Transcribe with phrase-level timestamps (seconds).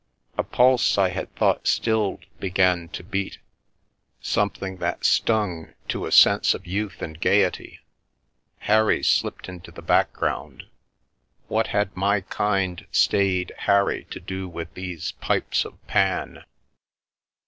[0.35, 3.37] A pulse I had thought stilled began to beat,
[4.19, 7.81] some thing that stung to a sense of youth and gaiety;
[8.61, 10.63] Harry slipped into the background—
[11.49, 16.45] what had my kind, staid Harry to do with these pipes of Pan?